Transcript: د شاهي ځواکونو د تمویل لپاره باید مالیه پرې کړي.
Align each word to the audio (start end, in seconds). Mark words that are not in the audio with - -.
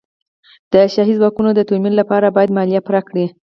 د 0.71 0.73
شاهي 0.93 1.13
ځواکونو 1.19 1.49
د 1.55 1.59
تمویل 1.69 1.93
لپاره 2.01 2.33
باید 2.35 2.55
مالیه 2.57 2.81
پرې 2.87 3.01
کړي. 3.09 3.25